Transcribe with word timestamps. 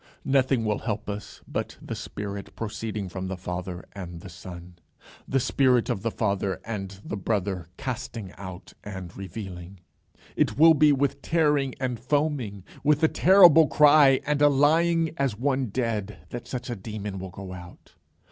Nothing 0.25 0.65
will 0.65 0.79
help 0.79 1.07
but 1.47 1.77
the 1.79 1.93
Spirit 1.93 2.55
proceeding 2.55 3.07
from 3.07 3.27
the 3.27 3.37
Father 3.37 3.85
and 3.91 4.21
the 4.21 4.29
Son, 4.31 4.79
the 5.27 5.39
spirit 5.39 5.91
of 5.91 6.01
the 6.01 6.09
Father 6.09 6.59
and 6.65 6.99
the 7.05 7.15
Brother 7.15 7.67
casting 7.77 8.31
out 8.35 8.73
and 8.83 9.15
revealing. 9.15 9.79
It 10.35 10.57
will 10.57 10.73
be 10.73 10.91
with 10.91 11.21
tearing 11.21 11.75
and 11.79 11.99
foaming, 11.99 12.63
with 12.83 13.03
a 13.03 13.07
terrible 13.07 13.67
cry 13.67 14.21
and 14.25 14.41
a 14.41 14.49
lying 14.49 15.13
as 15.17 15.37
one 15.37 15.67
dead, 15.67 16.17
that 16.31 16.47
such 16.47 16.71
a 16.71 16.75
demon 16.75 17.19
will 17.19 17.29
go 17.29 17.53
out. 17.53 17.93